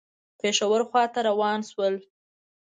پېښور 0.39 0.81
خواته 0.89 1.19
روان 1.29 1.59
شول. 1.69 1.95